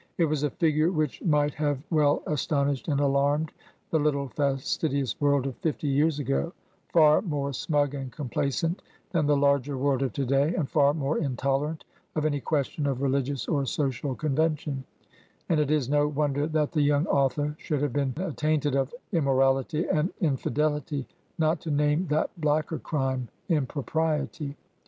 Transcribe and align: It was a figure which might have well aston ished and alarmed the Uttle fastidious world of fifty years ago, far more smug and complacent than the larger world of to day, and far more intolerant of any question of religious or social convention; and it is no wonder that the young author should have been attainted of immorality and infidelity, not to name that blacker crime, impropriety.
It 0.17 0.25
was 0.25 0.41
a 0.41 0.49
figure 0.49 0.89
which 0.91 1.21
might 1.21 1.53
have 1.53 1.83
well 1.91 2.23
aston 2.25 2.69
ished 2.69 2.87
and 2.91 2.99
alarmed 2.99 3.51
the 3.91 3.99
Uttle 3.99 4.33
fastidious 4.33 5.21
world 5.21 5.45
of 5.45 5.55
fifty 5.57 5.87
years 5.87 6.17
ago, 6.17 6.53
far 6.91 7.21
more 7.21 7.53
smug 7.53 7.93
and 7.93 8.11
complacent 8.11 8.81
than 9.11 9.27
the 9.27 9.37
larger 9.37 9.77
world 9.77 10.01
of 10.01 10.11
to 10.13 10.25
day, 10.25 10.55
and 10.55 10.67
far 10.67 10.95
more 10.95 11.19
intolerant 11.19 11.85
of 12.15 12.25
any 12.25 12.39
question 12.41 12.87
of 12.87 13.03
religious 13.03 13.47
or 13.47 13.63
social 13.67 14.15
convention; 14.15 14.85
and 15.49 15.59
it 15.59 15.69
is 15.69 15.87
no 15.87 16.07
wonder 16.07 16.47
that 16.47 16.71
the 16.71 16.81
young 16.81 17.05
author 17.05 17.53
should 17.59 17.83
have 17.83 17.93
been 17.93 18.15
attainted 18.17 18.75
of 18.75 18.95
immorality 19.11 19.87
and 19.87 20.11
infidelity, 20.19 21.07
not 21.37 21.59
to 21.59 21.69
name 21.69 22.07
that 22.07 22.31
blacker 22.41 22.79
crime, 22.79 23.27
impropriety. 23.49 24.57